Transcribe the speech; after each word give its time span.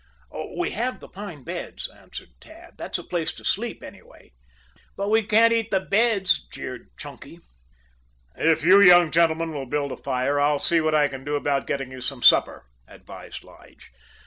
"We 0.57 0.71
have 0.71 0.99
the 0.99 1.07
pine 1.07 1.43
beds," 1.43 1.87
answered 1.87 2.29
Tad. 2.39 2.73
"That's 2.75 2.97
a 2.97 3.03
place 3.03 3.31
to 3.33 3.45
sleep, 3.45 3.83
anyway." 3.83 4.31
"But 4.97 5.11
we 5.11 5.21
can't 5.21 5.53
eat 5.53 5.69
the 5.69 5.79
beds," 5.79 6.47
jeered 6.51 6.89
Chunky. 6.97 7.37
"If 8.35 8.63
you 8.63 8.81
young 8.81 9.11
gentlemen 9.11 9.53
will 9.53 9.67
build 9.67 9.91
a 9.91 9.97
fire, 9.97 10.39
I'll 10.39 10.57
see 10.57 10.81
what 10.81 10.95
I 10.95 11.07
can 11.07 11.23
do 11.23 11.35
about 11.35 11.67
getting 11.67 11.91
you 11.91 12.01
some 12.01 12.23
supper," 12.23 12.65
advised 12.87 13.43
Lige. 13.43 13.91